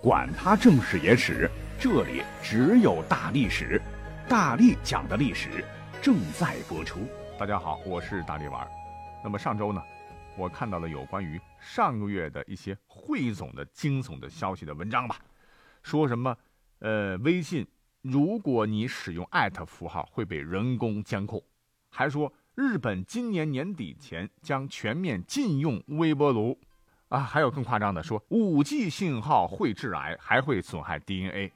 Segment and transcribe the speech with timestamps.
[0.00, 3.82] 管他正史野史，这里只有大历史，
[4.28, 5.64] 大力讲的历史
[6.00, 7.00] 正在播出。
[7.36, 8.64] 大家好，我是大力丸。
[9.24, 9.82] 那么上周呢，
[10.36, 15.16] 我看到了有关于上个月的一些汇总的惊悚的消息的文章吧，
[15.82, 16.36] 说什么
[16.78, 17.66] 呃，微信
[18.00, 21.42] 如果你使用艾特符号会被人工监控，
[21.90, 26.56] 还说日本今年年底前将全面禁用微波炉。
[27.08, 31.52] 啊，还有更夸张的，说五 G 信号会致癌，还会损害 DNA。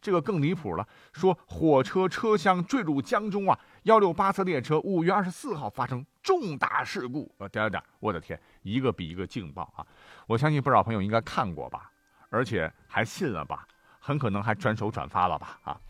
[0.00, 3.58] 这个更离谱了，说火车车厢坠入江中啊！
[3.84, 7.30] 幺六八次列车五月二十四号发生重大事故。
[7.38, 9.84] 呃，点点点，我的天，一个比一个劲爆啊！
[10.26, 11.90] 我相信不少朋友应该看过吧，
[12.30, 13.66] 而且还信了吧，
[13.98, 15.80] 很可能还转手转发了吧啊！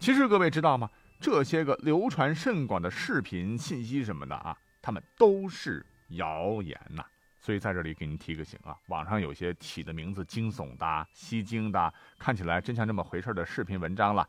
[0.00, 0.90] 其实各位知道吗？
[1.20, 7.04] 这些个流传甚广的视频信息什么的啊，他们都是谣言呐。
[7.44, 14.26] 所以在这里给您提个醒啊，网上有些起的名字惊悚的、吸睛的，看起来真像这么回事的视频文章了，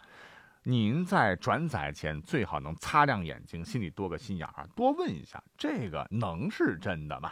[0.63, 7.31] 您在转载前最好能擦亮眼睛，心里多个心眼儿，多问一下，这个能是真的吗？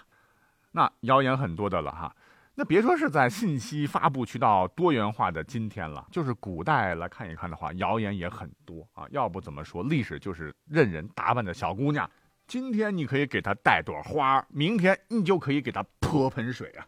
[0.71, 2.15] 那谣言很多的了哈，
[2.55, 9.05] 那别说是在信息发布渠道多元化的今天了，就是古代来看一看的话，谣言也很多啊。
[9.11, 12.09] 要不怎么说历史就是任人打扮的小姑娘。
[12.47, 16.85] 今天你可以给他带朵花，明天你就可以给他泼盆水啊！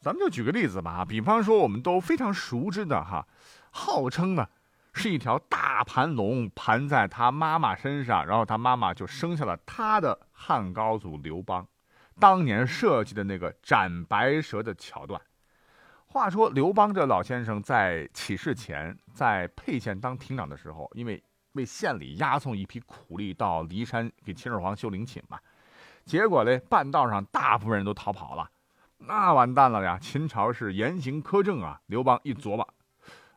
[0.00, 3.26] 咱们就举个例子吧，比方说我们都非常熟知的哈，
[3.70, 4.46] 号称呢
[4.92, 11.66] 是一条大盘龙盘在他妈妈身上，然后他妈妈就生下了他的汉高祖刘邦，
[12.20, 15.20] 当年设计的那个斩白蛇的桥段。
[16.06, 21.22] 话说刘邦这老先生在起事前，在沛县当亭长的时候，因为
[21.56, 25.38] 为县里押送一批苦力到骊山给秦始皇修陵寝嘛，
[26.04, 28.48] 结果呢，半道上大部分人都逃跑了，
[28.98, 29.98] 那完蛋了呀！
[29.98, 31.80] 秦朝是严刑苛政啊。
[31.86, 32.74] 刘邦一琢磨，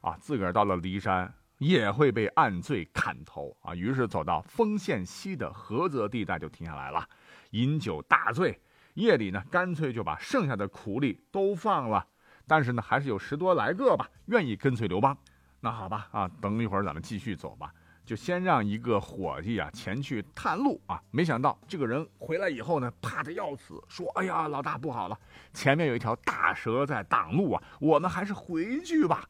[0.02, 7.08] 啊，自个儿到了骊山也会被按罪砍头啊，于是走到丰县西的菏泽地带就停下来了，
[7.52, 8.62] 饮酒大醉。
[8.96, 12.06] 夜里呢，干脆就把剩下的苦力都放了，
[12.46, 15.18] 但是呢，还是有十多来个吧，愿意跟随刘邦。
[15.62, 17.74] 那好吧，啊，等一会儿咱们继续走吧。
[18.10, 25.20] 就先让一个伙计啊前去探路啊，没想到这个人回来以后呢，怕的要死，说：“哎呀，老大不好了，
[25.54, 29.30] 前面有一条大蛇在挡路啊，我们还是回去吧。”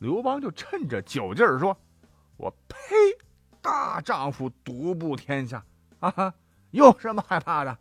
[0.00, 1.74] 刘邦就趁着酒劲儿说
[2.36, 2.76] ：“我呸！
[3.62, 5.64] 大丈夫独步天下
[6.00, 6.34] 啊，
[6.72, 7.78] 有什么害怕的？”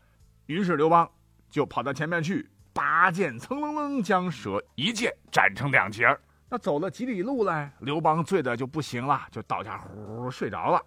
[0.48, 1.12] 于是刘邦
[1.50, 6.18] 就跑到前面去，拔剑蹭楞楞将蛇一剑斩成两截儿。
[6.54, 10.80] 那走了几里路来，刘邦醉的就不行了，就倒下呼呼睡着了。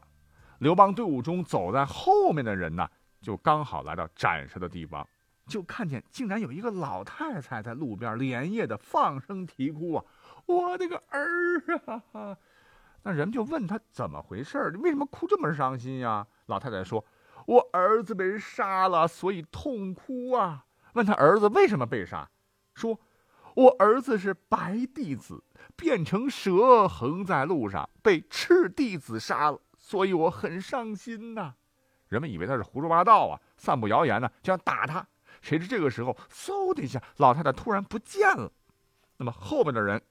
[0.59, 2.89] 刘邦队伍中走在后面的人呢，
[3.21, 5.05] 就刚好来到斩蛇的地方，
[5.49, 10.05] 就看见竟然有一个老太太在路边连夜的放声啼哭啊！
[10.47, 12.39] 我的个儿啊！
[13.03, 16.25] 那人就问他怎么回事你为什么哭这么伤心呀？
[16.47, 17.05] 老太太说
[17.45, 22.31] ：“我儿子被人杀了，所以痛哭啊。”问他儿子为什么被杀，
[22.73, 22.97] 说。
[23.57, 25.43] 我儿子是白弟子，
[25.77, 31.55] 变成蛇横在路上，被赤弟子杀了，所以我很伤心呐。
[32.09, 35.07] 人们以为他是胡说八道啊，散布谣言呢，就要打他。
[35.41, 38.53] 谁知这个时候，嗖的一下，老太太突然不见了。
[39.17, 40.03] 那么后面的人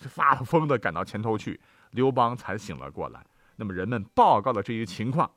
[0.00, 1.60] 发了疯的赶到前头去，
[1.92, 3.24] 刘邦才醒了过来。
[3.54, 5.30] 那么人们报告了这一情况，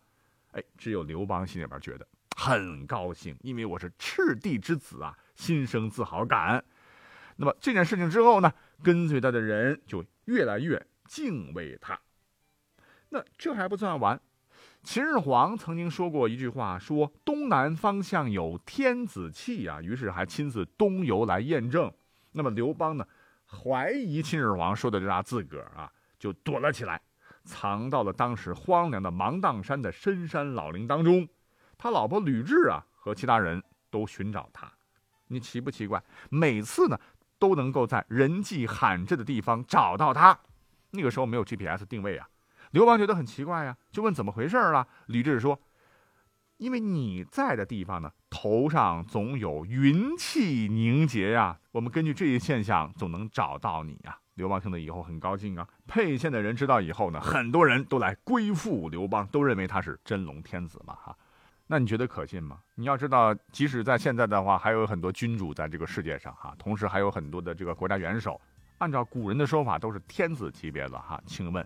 [0.53, 6.63] 哎，只有刘邦心里边觉得很高兴，因为我是赤帝之子啊，心生自豪感。
[7.41, 8.53] 那么这件事情之后呢，
[8.83, 11.99] 跟随他的人就越来越敬畏他。
[13.09, 14.21] 那这还不算完，
[14.83, 21.91] 秦始皇曾经说过一句话，说东南方向有天子气啊，于是还亲自东游来验证。
[22.33, 23.03] 那么刘邦呢，
[23.47, 27.01] 怀疑秦始皇说的这啥自个儿啊，就躲了起来，
[27.43, 31.27] 藏到了当时荒凉的芒砀山的深山老林当中。
[31.75, 34.71] 他老婆吕雉啊和其他人都寻找他，
[35.25, 36.03] 你奇不奇怪？
[36.29, 36.95] 每次呢。
[37.41, 40.37] 都能够在人迹罕至的地方找到他。
[40.91, 42.29] 那个时候没有 GPS 定位啊，
[42.69, 44.87] 刘邦觉得很奇怪呀，就问怎么回事了。
[45.07, 45.59] 吕雉说
[46.57, 55.67] ：“因为你在的地方呢，头上总有云气凝结呀，我们根据这一现象总能找到你呀。”刘邦听了以后很高兴啊。
[55.87, 61.17] 沛县的人知道以后呢，很多人都来归附刘邦，都认为他是真龙天子嘛，哈。
[61.71, 62.59] 那你觉得可信吗？
[62.75, 68.41] 你要知道，即使在现在的话，还有很多君主在这个世界上哈，同时还有很多的这个国家元首，
[68.79, 71.17] 按照古人的说法都是天子级别的哈。
[71.25, 71.65] 请问，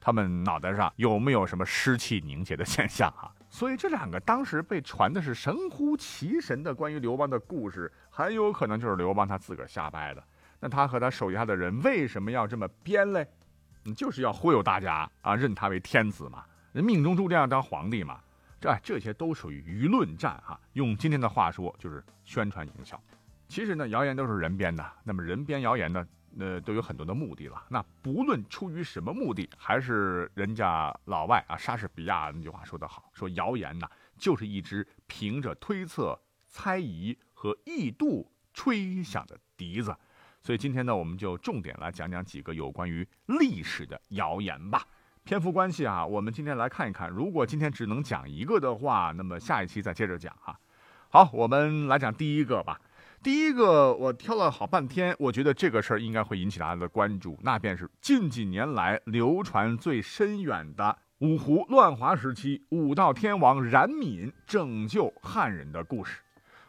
[0.00, 3.30] 他们脑袋上有没有什么湿气凝结的现象哈？
[3.50, 10.24] 所以这两个当时被传的是神乎其神的关于刘邦的故事，很有可能就是刘邦他自个儿瞎掰的。
[10.60, 13.28] 那他和他手下的人为什么要这么编嘞？
[13.94, 18.18] 就是要忽悠大家啊，认他为天子嘛，人命中注定要当皇帝嘛。
[18.62, 20.58] 这这些都属于舆论战哈。
[20.74, 22.98] 用今天的话说，就是宣传营销。
[23.48, 24.92] 其实呢，谣言都是人编的。
[25.02, 26.06] 那么人编谣言呢，
[26.38, 27.60] 呃，都有很多的目的了。
[27.68, 36.16] 那不论出于什么目的，还是人家老外啊，莎士比亚那句话说得好，说谣言呢，就是一支凭着推测、
[36.46, 39.92] 猜疑和臆度吹响的笛子。
[40.40, 44.86] 所以今天呢，我们就重点来讲讲几个有关于历史的谣言吧。
[45.24, 47.08] 篇幅关系啊，我们今天来看一看。
[47.08, 50.58] 如果今天只能讲一个的话，那么下一期再接着讲哈。
[51.10, 52.80] 好，我们来讲第一个吧。
[53.22, 66.20] 第一个我挑了好半天，我觉得这个事儿应该会引起大家的关注，那便是近几年来流传最深远的五胡乱华时期武道天王冉闵拯救汉人的故事。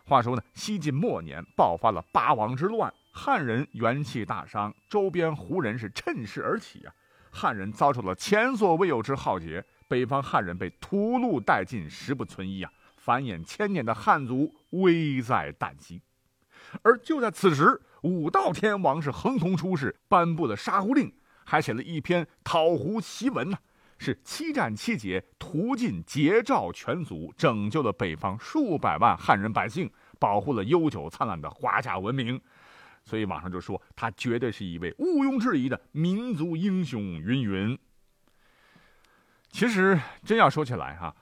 [0.06, 2.94] 话说呢，西晋末年爆发了八王之乱。
[3.12, 6.94] 汉人元气大伤，周边胡人是趁势而起啊！
[7.34, 12.72] 汉人遭受了前所未有之浩劫，北方汉人被屠戮殆尽，十不存一啊！
[12.96, 16.00] 繁衍千年的汉族危在旦夕。
[16.84, 21.12] 而就在此时，武道天王是横空出世，颁布了杀胡令，
[21.44, 23.58] 还写了一篇讨胡檄文呢，
[23.98, 32.40] 是七战七捷，屠尽桀赵全族，拯救了北方数百万汉人百姓，保护了悠久灿烂的华夏文明。
[33.04, 37.02] 所以网上就说他绝对是一位毋庸置疑的民族英雄。
[37.02, 37.78] 云云。
[39.50, 41.16] 其实真要说起来哈，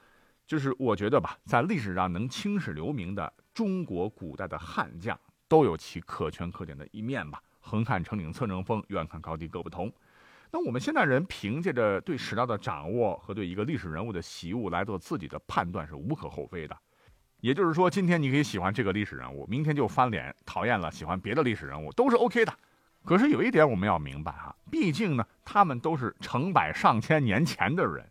[0.48, 7.42] 就是我觉得吧，在历史上能青史留名的中国古代的悍将，都有其可圈可点的一面吧。
[7.60, 9.92] 横看成岭侧成峰，远看高低各不同。
[10.50, 16.78] 那我们现代人凭借着对史料的掌握和对一个历史人物的习物来做自己的判断，是无可厚非的。
[17.42, 22.54] 也就是说，今天你可以喜欢这个历史人物，明天就翻脸讨厌了，喜欢别的历史人物都是 OK 的。
[23.04, 28.08] 可是有一点我们要明白哈，毕竟呢，他们都是成百上千年前的人。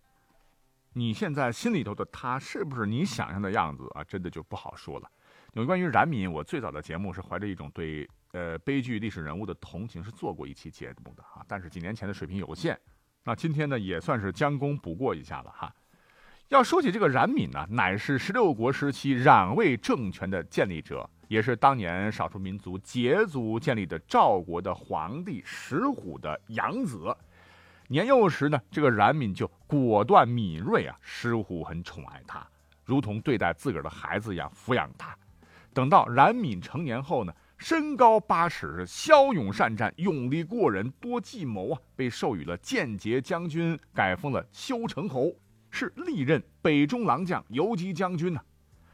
[0.92, 4.02] 你现在心里头的他是不是你想象的样子啊？
[4.02, 5.08] 真的就不好说了。
[5.52, 11.44] 有关于冉闵，我最早的节目是怀着一种对呃悲剧历史人物的同情，是做过一期节目的哈。
[11.46, 12.76] 但是几年前的水平有限，
[13.22, 15.72] 那今天呢也算是将功补过一下了哈。
[16.50, 27.16] 要说起这个冉闵呢，乃是十六国时期冉魏政权的建立者，也是当年少数民族羯族建立的赵国的皇帝石虎的养子。
[27.86, 32.44] 年幼时呢，这个冉闵就果断敏锐啊，石虎很宠爱他，
[32.84, 35.16] 如同对待自个儿的孩子一样抚养他。
[35.72, 45.32] 等到冉闵成年后呢，身高八尺，骁勇善战，勇力过人，多计谋啊，被授予了建节将军，改封了修成侯。
[45.70, 48.40] 是历任北中郎将、游击将军呢，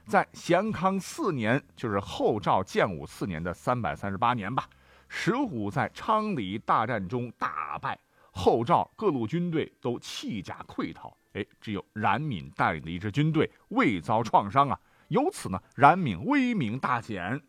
[0.07, 4.69] 在咸康四年，就是后赵建武四年的三百三十八年吧，
[5.09, 7.99] 石虎在昌黎大战中大败，
[8.31, 14.79] 后赵各路军队都弃甲溃逃，哎，只有冉闵带领的一支军队未遭创伤啊，
[15.09, 17.43] 由此呢，冉闵威名大减。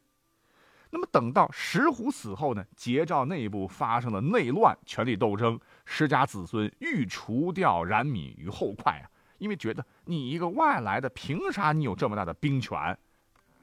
[0.90, 9.10] 那么等到石虎死后呢，桀赵内部发生了内乱，权力斗争，石家子孙欲除掉冉闵于后快啊。
[9.38, 12.98] 因为觉得你一个外来的，凭啥你有这么大的兵权？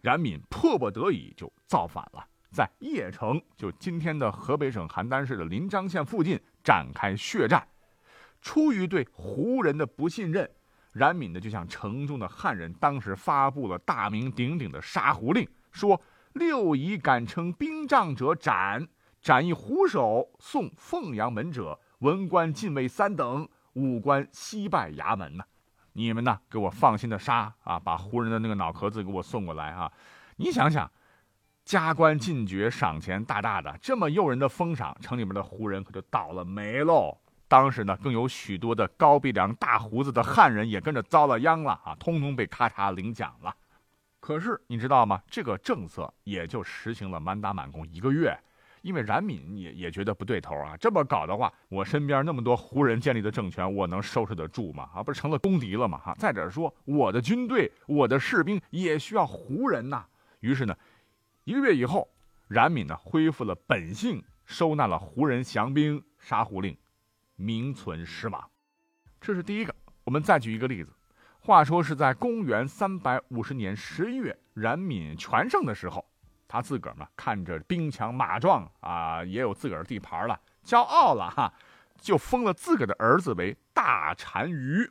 [0.03, 7.67] 冉闵迫不得已就造反了，在邺城，就今天的河北省邯郸市的临漳县附近展开血战。
[8.43, 10.49] 出于对胡人的不信任，
[10.93, 15.99] 冉闵呢就向城中的汉人当时发布了大名鼎鼎的杀胡令，说
[16.35, 18.87] 六夷敢称兵仗者斩，
[19.23, 25.45] 斩一胡首送凤阳门者，文官禁卫三等，武官西拜衙门呢。
[25.95, 26.39] 你们呢？
[26.51, 27.79] 给我放心的杀啊！
[27.79, 29.91] 把胡人的那个脑壳子给我送过来啊！
[30.37, 30.91] 你想想，
[31.65, 37.17] 加官进爵，赏钱大大的，这么诱人的封赏，城里面的胡人可就倒了霉喽。
[37.47, 43.55] 当时呢，更有许多的高鼻梁、大胡子的汉人也跟着遭了殃了啊，通通被咔嚓领奖了。
[44.19, 45.23] 可是你知道吗？
[45.31, 48.37] 这个政策也就实行了满打满工一个月。
[48.85, 54.91] 因为冉闵也也觉得不对头啊，这么搞的话，我身边那么多胡人建立的政权，我能收拾得住吗？
[54.95, 55.97] 啊，不是成了公敌了吗？
[55.97, 60.05] 哈，再者说，我的军队、我的士兵也需要胡人呐。
[60.41, 60.77] 于是呢，
[61.45, 62.07] 一个月以后，
[62.47, 66.77] 冉闵呢恢复了本性，收纳了胡人降兵，杀胡令
[67.37, 68.51] 名存实亡。
[69.19, 69.75] 这是第一个。
[70.05, 70.93] 我们再举一个例子，
[71.41, 76.05] 话说是在公元三百五十年十一月，冉闵全盛的时候。
[76.55, 81.53] 他自个儿嘛，看着兵强马壮啊，也有自个儿地盘了，骄傲了哈，
[82.01, 84.89] 就封了自个儿的儿子为大单于。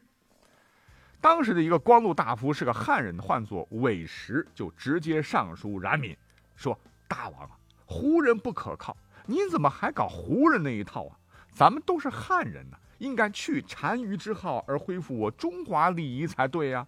[1.22, 6.18] 当时的一个光禄大夫是个汉人，唤作韦石，就直接上书冉闵，
[6.54, 6.78] 说
[7.08, 7.52] ：“大王啊，
[7.86, 11.18] 胡人不可靠，你怎么还搞胡人那一套啊？
[11.54, 16.86] 咱们都是汉人呢，应该去单于之号而恢复我中华礼仪才对呀。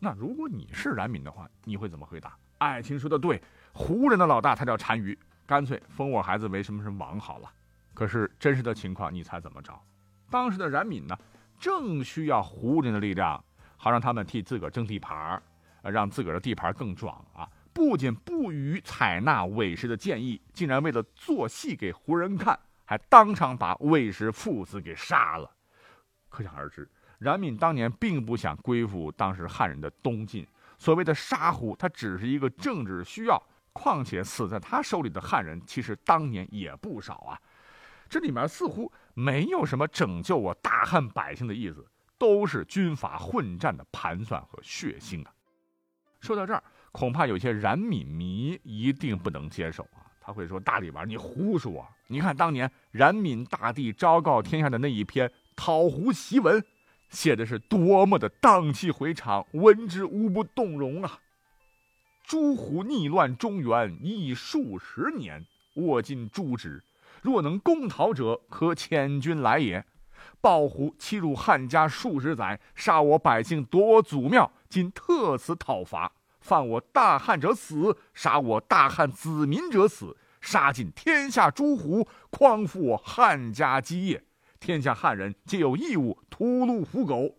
[0.00, 2.36] 那如果你是冉闵的话，你会怎么回答？
[2.58, 3.38] 爱卿说的对，
[3.76, 7.52] 胡人的老大他叫单于，干脆封我孩子为什么是王好了。
[7.92, 9.78] 可是真实的情况，你猜怎么着？
[10.30, 11.14] 当时的冉闵呢，
[11.60, 13.44] 正需要胡人的力量，
[13.76, 15.42] 好让他们替自个儿争地盘儿，
[15.82, 17.46] 让自个儿的地盘更壮啊！
[17.74, 25.50] 不仅不予采纳韦氏的建议，竟然为了做戏给胡人看，还当场把韦氏父子给杀了。
[26.30, 26.88] 可想而知。
[27.18, 30.46] 冉闵当年并不想归附当时汉人的东晋，
[30.78, 33.42] 所谓的杀胡，他只是一个政治需要。
[33.78, 37.38] 况且死在他手里的汉人，其实当年也不少啊。
[38.08, 45.30] 这里面似乎没有什么拯救我大汉百姓的意思，都是军阀混战的盘算和血腥啊。
[46.20, 50.08] 说到这儿，恐怕有些冉闵迷一定不能接受啊。
[50.18, 51.86] 他会说：“大力丸，你胡说！
[52.08, 56.64] 你看当年冉闵大帝昭告天下的那一篇讨胡檄文。”
[57.08, 61.20] 写的是多么的荡气回肠，闻之无不动容啊！
[62.26, 66.82] 诸胡逆乱中原已数十年，握尽诛之。
[67.22, 69.84] 若能攻讨者，可遣军来也。
[70.40, 76.10] 暴胡欺辱汉家数十载，杀我百姓，夺我祖庙，今特此讨伐。
[76.40, 84.24] 犯我大汉者死，杀我大汉子民者死，杀尽天下诸胡，匡复我汉家基业。
[84.58, 87.36] 天下汉人皆有义务屠戮胡狗，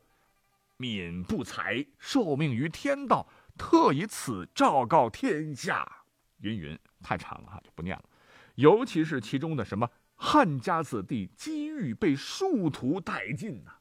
[0.77, 6.03] 闵不才，受命于天道，特以此昭告天下。
[6.37, 8.03] 云云太长了哈，就不念了。
[8.55, 13.71] 尤其是其中的什么汉家子弟机遇被殊途殆尽呐！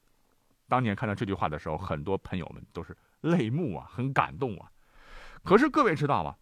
[0.66, 4.71] 当年看到这句话的时候，很多朋友们都是泪目啊，很感动啊。
[5.45, 6.35] 可是各位知道吗？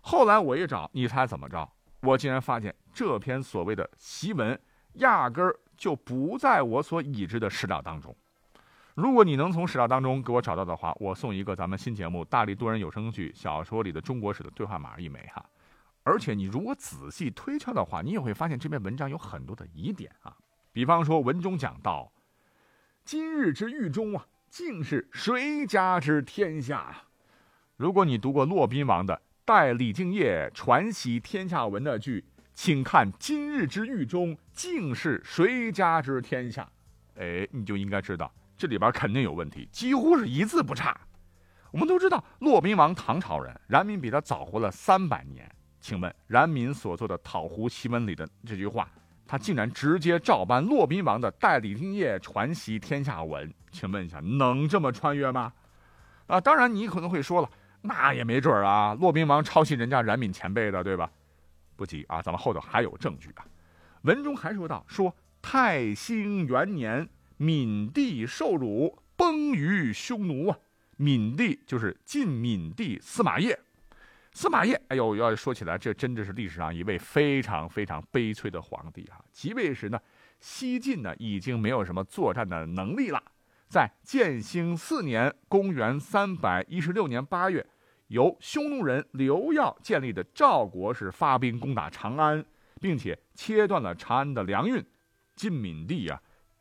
[0.00, 1.70] 后来我一找，你猜怎么着？
[2.00, 4.60] 我竟然发现这篇所谓的檄文，
[4.94, 5.54] 压根儿。
[5.78, 8.12] 就不在我所已知的史料当中。
[8.98, 15.44] 如果你能从史料当中给我找到的话，我送一个咱们新节目《大力多人有声剧小说里的中国史的兑换码一枚哈。
[16.02, 20.36] 而且你如果仔细推敲的话，你也会发现这篇文章有很多的疑点啊。
[20.72, 22.10] 比方说文中讲到，
[23.04, 27.04] 今日之狱中啊，竟是谁家之天下啊？
[27.76, 29.14] 如果你读过骆宾王的
[29.44, 32.24] 《代李敬业传习天下文》的剧。
[32.52, 36.68] 请看今日之狱中，竟是谁家之天下？
[37.14, 41.00] 哎，你就应该知道这里边肯定有问题，几乎是一字不差。
[41.70, 45.48] 我们都知道骆宾王唐朝人，冉闵比他早活了三百年。
[45.80, 48.90] 请问冉闵所做的《讨胡檄文》里的这句话，
[49.26, 53.48] 他竟然直接照搬骆宾王的《代李敬业传习天下文》？
[53.70, 55.52] 请问一下，能这么穿越吗？
[56.26, 57.48] 啊，当然你可能会说了，
[57.80, 61.08] 那也没准啊，骆宾王抄袭人家冉闵前辈的，对吧？
[61.76, 63.46] 不急啊，咱们后头还有证据啊。
[64.02, 70.58] 文中还说到，说太兴元年，闵帝受辱，崩于匈奴啊。
[70.98, 73.58] 闵帝就是晋闵帝司马业。
[74.32, 79.18] 司马业，哎呦，要说起来，这真的是历史上一位非常非常悲催的皇帝啊。
[79.32, 79.98] 即位时呢，
[80.38, 83.22] 西晋呢已经没有什么作战的能力了。
[83.68, 87.66] 在建兴四年（公元三百一十六年八月）。
[88.08, 92.42] 由匈奴人刘耀建立的赵国是发兵攻打长安，
[92.80, 94.82] 并且切断了长安的粮运。
[95.36, 96.18] 晋闵帝啊，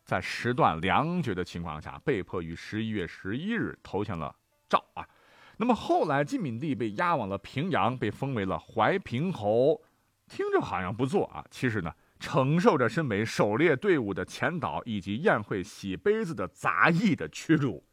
[0.08, 4.34] 在时断粮绝的情况下，被迫于十一月十一日投降了
[4.70, 5.06] 赵啊。
[5.58, 9.84] 那么后来，晋闵帝被押往了平阳，被封为了怀平侯。
[10.30, 17.86] 听着好像不错啊，其实呢，承受着身为狩猎队伍的前导以及宴会洗杯子的杂役的屈辱。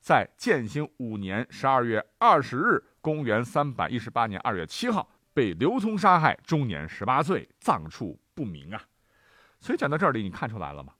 [0.00, 2.82] 在建兴五年十二月二十日。
[3.00, 8.82] 公元三百一十八年二月七号，被刘聪杀害，终年十八岁，葬处不明啊。
[9.60, 10.92] 所以讲到这里，你看出来了吗？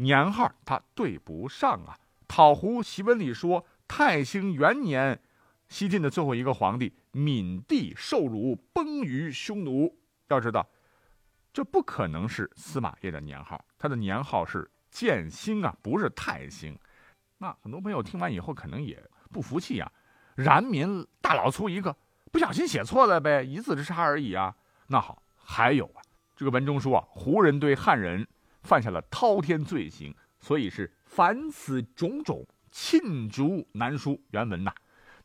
[0.00, 1.96] 年号他对不上啊。
[2.26, 5.20] 讨胡檄文里说，太兴元年，
[5.68, 9.94] 西晋的最后一个皇帝闵帝受辱，崩于匈奴。
[10.28, 10.66] 要知道，
[11.52, 16.78] 这不可能是司马懿的年号，他的年号是建兴啊，不是太兴。
[17.38, 19.02] 那很多朋友听完以后，可能也
[19.32, 19.90] 不服气啊。
[20.36, 21.94] 冉闵大老粗一个，
[22.30, 24.54] 不小心写错了呗，一字之差而已啊。
[24.86, 26.00] 那好，还有啊，
[26.36, 28.26] 这个文中说啊，胡人对汉人
[28.62, 34.20] 犯下了滔天罪行，所以是凡此种种，罄竹难书。
[34.30, 34.72] 原文呐，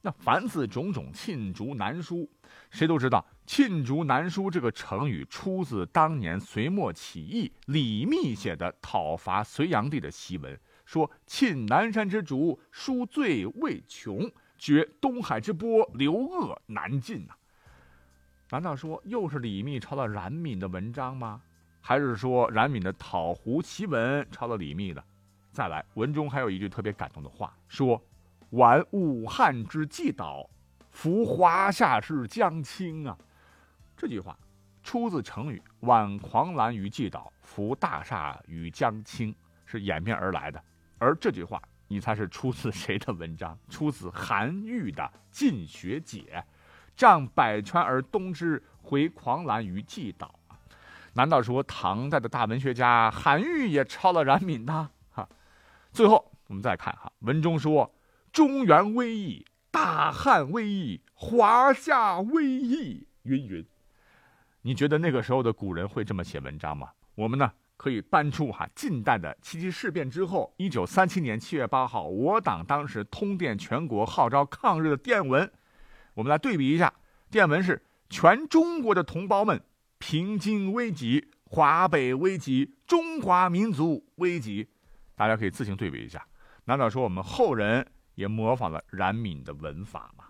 [0.01, 2.29] 那凡此种种，罄竹难书，
[2.69, 14.31] 谁都知道，罄竹难书这个成语出自当年隋末起义李密写的讨伐隋炀帝的檄文，说罄南山之竹，书罪未穷。
[14.57, 17.33] 绝东海之波，流恶难尽呐！
[18.51, 21.41] 难道说又是李密抄了冉闵的文章吗？
[21.87, 25.03] 还是说冉闵的《讨胡檄文》抄了李密的？
[25.51, 28.01] 再来，文中还有一句特别感动的话，说
[28.49, 30.49] ：“玩武汉之既倒，
[30.89, 33.15] 扶华夏之将倾啊。”
[33.95, 34.35] 这句话
[34.81, 39.35] 出自成语“挽狂澜于既倒，扶大厦于将倾”，
[39.67, 40.59] 是演变而来的。
[40.97, 43.55] 而这句话，你猜是出自谁的文章？
[43.69, 46.33] 出自韩愈的《进学解》
[46.97, 50.33] ，“仗百川而东之，回狂澜于既倒。”
[51.17, 54.89] 难道说唐代的大文学家韩愈也抄了冉闵呢？
[55.11, 55.27] 哈，
[55.93, 57.95] 最后我们再看哈，文中说
[58.33, 63.65] 中原危矣，大汉危矣，华夏危矣，云云。
[64.63, 66.89] 你觉得那个时候的古人会这么写文章吗？
[67.15, 75.49] 我们呢可以搬出哈近代的七七事变之后，一九三七年七月八号，我党当时通电全国号召抗日的电文，
[76.15, 76.93] 我们来对比一下，
[77.31, 79.61] 电文是全中国的同胞们。
[80.07, 84.69] 平津危急，华北危急，中华民族危急，
[85.15, 86.23] 大家可以自行对比一下。
[86.65, 87.83] 难道说我们后人
[88.13, 90.25] 也模仿了冉闵的文法吗？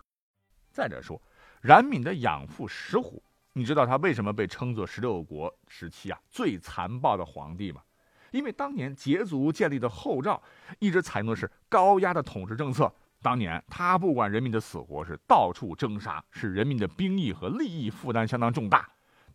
[0.72, 1.20] 再者说，
[1.60, 7.82] 冉闵的养父石虎，你知道他为什么被称作十六国时期啊最残暴的皇帝吗？
[8.30, 10.42] 因为当年羯族建立的后赵
[10.78, 12.90] 一直采用的是高压的统治政策，
[13.20, 18.88] 当年他不管人民的死活，是到处征杀，使人民的兵役和利益负担相当重大。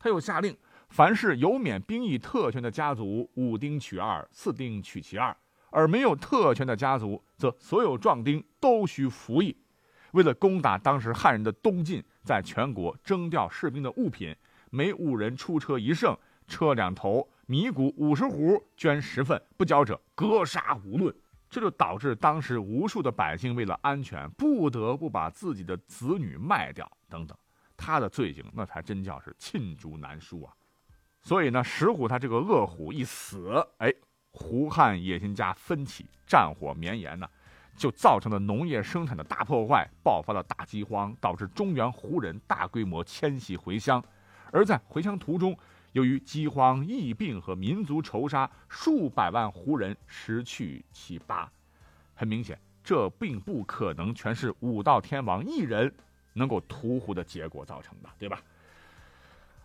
[0.03, 0.57] 他又下令，
[0.89, 5.31] 凡是有免兵役特权的家族，五丁取二，四丁取其二；
[5.69, 9.55] 而没有特权的家族，则所有壮丁都需服役。
[10.13, 14.35] 为了攻打当时汉人的东进，在全国征调士兵的物品，
[14.71, 16.17] 每五人出车一胜，
[16.47, 21.15] 车两头，米谷五十斛，捐十份，不交者格杀无论。
[21.47, 27.37] 这就导致当时无数的百姓为了安全，不得不把自己的子女卖掉，等等。
[27.83, 30.53] 他的罪行那才真叫是罄竹难书啊！
[31.19, 33.91] 所以呢，石虎他这个恶虎一死，哎，
[34.29, 37.27] 胡汉野心家奋起，战火绵延呢，
[37.75, 44.03] 就造成了农业生产的大破坏，爆发了大饥荒，导致中原胡人大规模迁徙回乡。
[44.51, 45.57] 而在回乡途中，
[45.93, 51.51] 由于饥荒、疫病和民族仇杀，数百万胡人失去其八。
[52.13, 55.91] 很明显，这并不可能全是武道天王一人。
[56.33, 58.41] 能够屠胡的结果造成的，对吧？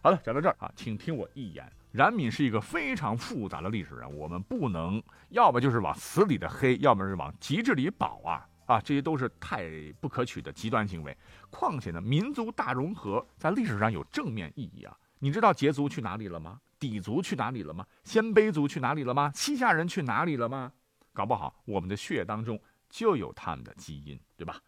[0.02, 1.70] 好了，讲到这儿啊，请听我一言。
[1.90, 9.68] 冉闵是一个非常复杂的历史人，我们不能要么就是往死里的黑，要么是往极致里保啊啊，这些都是太
[10.00, 11.16] 不可取的极端行为。
[11.50, 14.96] 况且呢，民族大融合在历史上有正面意义啊。
[15.18, 16.61] 你知道羯族去哪里了吗？
[16.79, 17.87] 氐族去哪里了吗？
[18.05, 19.33] 鲜卑族去哪里了吗？
[19.35, 20.70] 西夏人去哪里了吗？
[21.14, 24.61] 搞不好我们的血液当中就有他们的基因，对吧？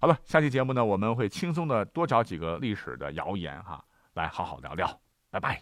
[0.00, 3.84] 好了，下期节目呢，我们会轻松的多找几个历史的谣言哈，
[4.14, 5.56] 来好好聊聊，拜拜。